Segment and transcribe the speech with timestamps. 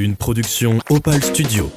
[0.00, 1.72] Une production Opal Studio.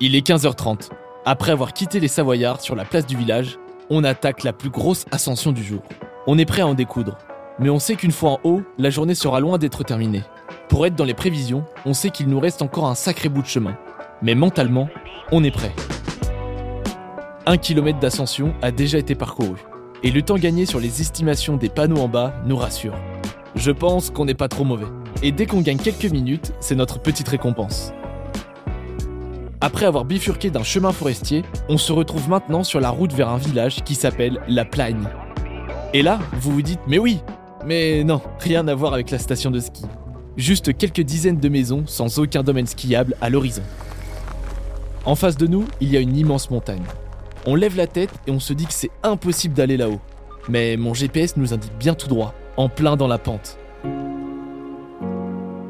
[0.00, 0.90] Il est 15h30.
[1.24, 5.04] Après avoir quitté les Savoyards sur la place du village, on attaque la plus grosse
[5.12, 5.82] ascension du jour.
[6.26, 7.16] On est prêt à en découdre.
[7.60, 10.24] Mais on sait qu'une fois en haut, la journée sera loin d'être terminée.
[10.68, 13.46] Pour être dans les prévisions, on sait qu'il nous reste encore un sacré bout de
[13.46, 13.78] chemin.
[14.20, 14.88] Mais mentalement,
[15.30, 15.72] on est prêt.
[17.46, 19.54] Un kilomètre d'ascension a déjà été parcouru.
[20.02, 22.94] Et le temps gagné sur les estimations des panneaux en bas nous rassure.
[23.54, 24.86] Je pense qu'on n'est pas trop mauvais.
[25.22, 27.92] Et dès qu'on gagne quelques minutes, c'est notre petite récompense.
[29.62, 33.38] Après avoir bifurqué d'un chemin forestier, on se retrouve maintenant sur la route vers un
[33.38, 35.08] village qui s'appelle La Plagne.
[35.94, 37.20] Et là, vous vous dites, mais oui,
[37.64, 39.84] mais non, rien à voir avec la station de ski.
[40.36, 43.62] Juste quelques dizaines de maisons sans aucun domaine skiable à l'horizon.
[45.06, 46.84] En face de nous, il y a une immense montagne.
[47.48, 50.00] On lève la tête et on se dit que c'est impossible d'aller là-haut.
[50.48, 53.56] Mais mon GPS nous indique bien tout droit, en plein dans la pente.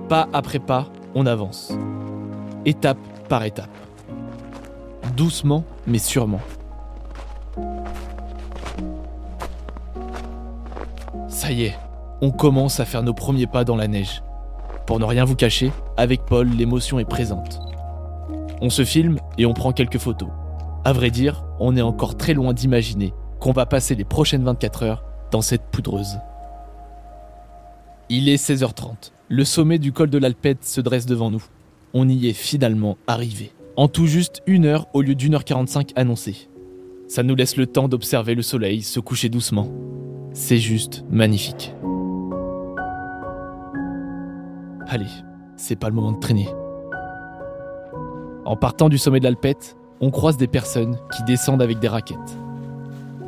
[0.09, 1.75] Pas après pas, on avance.
[2.65, 2.97] Étape
[3.29, 3.69] par étape.
[5.19, 6.41] Doucement, mais sûrement.
[11.29, 11.77] Ça y est,
[12.23, 14.23] on commence à faire nos premiers pas dans la neige.
[14.87, 17.61] Pour ne rien vous cacher, avec Paul, l'émotion est présente.
[18.63, 20.31] On se filme et on prend quelques photos.
[20.87, 24.85] À vrai dire, on est encore très loin d'imaginer qu'on va passer les prochaines 24
[24.85, 26.21] heures dans cette poudreuse.
[28.09, 29.11] Il est 16h30.
[29.29, 31.43] Le sommet du col de l'Alpette se dresse devant nous.
[31.93, 33.51] On y est finalement arrivé.
[33.75, 36.49] En tout juste une heure au lieu d'une heure 45 annoncée.
[37.09, 39.69] Ça nous laisse le temps d'observer le soleil se coucher doucement.
[40.35, 41.75] C'est juste magnifique.
[44.87, 45.11] Allez,
[45.57, 46.47] c'est pas le moment de traîner.
[48.45, 52.37] En partant du sommet de l'Alpette, on croise des personnes qui descendent avec des raquettes.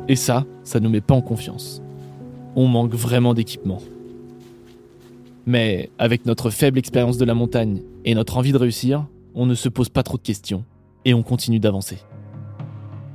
[0.07, 1.81] Et ça, ça nous met pas en confiance.
[2.55, 3.79] On manque vraiment d'équipement.
[5.45, 9.55] Mais avec notre faible expérience de la montagne et notre envie de réussir, on ne
[9.55, 10.63] se pose pas trop de questions
[11.05, 11.99] et on continue d'avancer.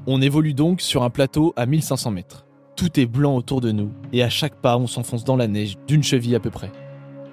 [0.07, 2.47] On évolue donc sur un plateau à 1500 mètres.
[2.77, 5.79] Tout est blanc autour de nous et à chaque pas on s'enfonce dans la neige
[5.87, 6.73] d'une cheville à peu près.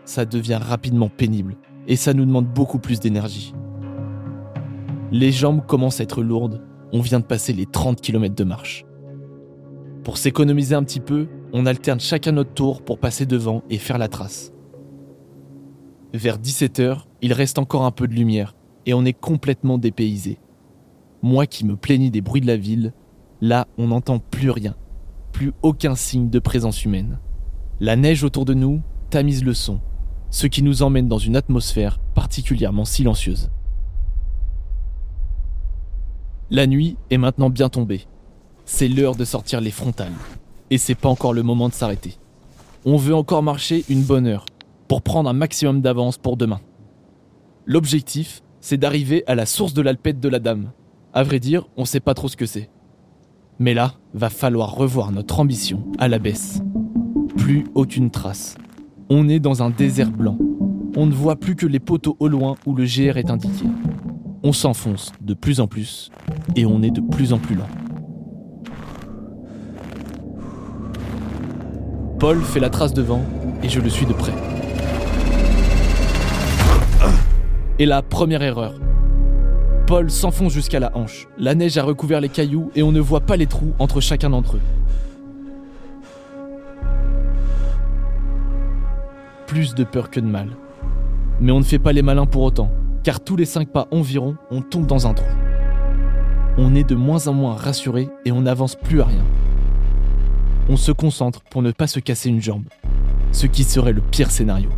[0.06, 1.56] Ça devient rapidement pénible
[1.88, 3.54] et ça nous demande beaucoup plus d'énergie.
[5.12, 6.62] Les jambes commencent à être lourdes,
[6.94, 8.86] on vient de passer les 30 km de marche.
[10.06, 13.98] Pour s'économiser un petit peu, on alterne chacun notre tour pour passer devant et faire
[13.98, 14.54] la trace.
[16.14, 18.56] Vers 17h, il reste encore un peu de lumière
[18.86, 20.40] et on est complètement dépaysé.
[21.22, 22.94] Moi qui me plaignis des bruits de la ville,
[23.42, 24.76] là on n'entend plus rien,
[25.34, 27.20] plus aucun signe de présence humaine.
[27.82, 29.82] La neige autour de nous tamise le son,
[30.30, 33.52] ce qui nous emmène dans une atmosphère particulièrement silencieuse.
[36.54, 38.02] La nuit est maintenant bien tombée.
[38.66, 40.12] C'est l'heure de sortir les frontales.
[40.70, 42.18] Et c'est pas encore le moment de s'arrêter.
[42.84, 44.44] On veut encore marcher une bonne heure
[44.90, 46.60] pour prendre un maximum d'avance pour demain.
[47.66, 50.72] L'objectif, c'est d'arriver à la source de l'alpette de la Dame.
[51.14, 52.70] À vrai dire, on sait pas trop ce que c'est.
[53.58, 56.62] Mais là, va falloir revoir notre ambition à la baisse.
[57.38, 58.58] Plus aucune trace.
[59.10, 60.38] On est dans un désert blanc.
[60.98, 63.68] On ne voit plus que les poteaux au loin où le GR est indiqué.
[64.44, 66.10] On s'enfonce de plus en plus
[66.56, 67.68] et on est de plus en plus lent.
[72.20, 73.22] Paul fait la trace devant
[73.64, 74.34] et je le suis de près.
[77.80, 78.76] Et la première erreur.
[79.88, 81.28] Paul s'enfonce jusqu'à la hanche.
[81.38, 84.30] La neige a recouvert les cailloux et on ne voit pas les trous entre chacun
[84.30, 84.62] d'entre eux.
[89.48, 90.50] Plus de peur que de mal.
[91.40, 92.70] Mais on ne fait pas les malins pour autant
[93.04, 95.26] car tous les 5 pas environ, on tombe dans un trou.
[96.58, 99.24] On est de moins en moins rassuré et on n'avance plus à rien.
[100.70, 102.66] On se concentre pour ne pas se casser une jambe,
[103.32, 104.70] ce qui serait le pire scénario.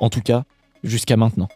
[0.00, 0.44] En tout cas,
[0.82, 1.48] jusqu'à maintenant.